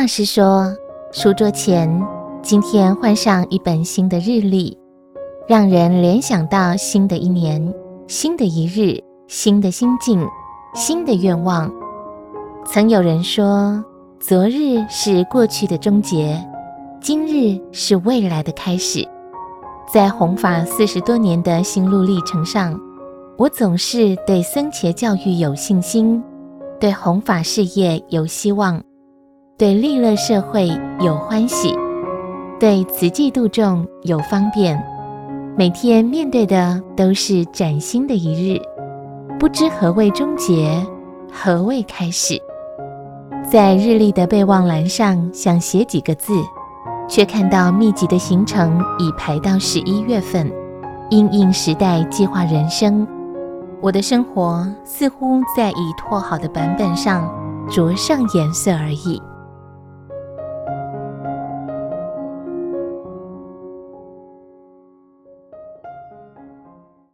[0.00, 0.72] 大师说，
[1.10, 1.90] 书桌前
[2.40, 4.78] 今天换上一本新的日历，
[5.48, 7.74] 让人联想到新的一年、
[8.06, 10.24] 新的一日、新的心境、
[10.72, 11.68] 新的愿望。
[12.64, 13.84] 曾有人说，
[14.20, 16.40] 昨日是过去的终结，
[17.00, 19.04] 今日是未来的开始。
[19.92, 22.80] 在弘法四十多年的心路历程上，
[23.36, 26.22] 我总是对僧伽教育有信心，
[26.78, 28.80] 对弘法事业有希望，
[29.58, 30.68] 对利乐社会
[31.00, 31.74] 有欢喜，
[32.60, 34.80] 对慈济度众有方便。
[35.56, 38.62] 每天面对的都是崭新的一日，
[39.36, 40.70] 不知何谓终结，
[41.32, 42.40] 何谓开始。
[43.50, 46.34] 在日历的备忘栏上想写几个字，
[47.08, 50.48] 却看到密集的行程已排到十一月份，
[51.10, 53.04] 因应时代计划人生。
[53.80, 57.28] 我的生活似乎在已拓好的版本上
[57.68, 59.20] 着上颜色而已。